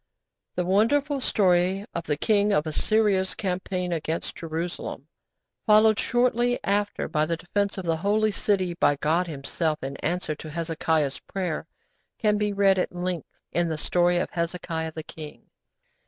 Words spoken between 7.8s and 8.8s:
the Holy City